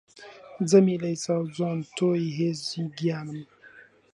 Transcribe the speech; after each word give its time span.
جەمیلەی 0.69 1.15
چاو 1.23 1.43
جوان 1.55 1.79
تۆی 1.97 2.33
هێزی 2.37 2.83
گیانم 2.97 3.41